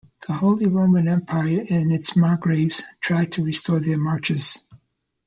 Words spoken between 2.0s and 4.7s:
margraves tried to restore their marches.